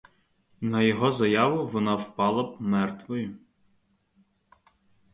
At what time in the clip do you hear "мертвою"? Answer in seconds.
2.61-3.37